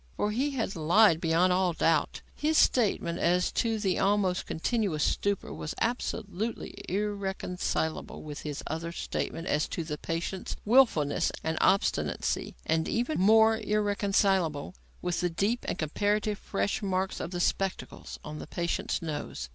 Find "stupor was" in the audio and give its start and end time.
5.03-5.75